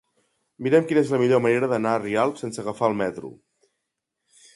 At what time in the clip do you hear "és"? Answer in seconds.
1.01-1.11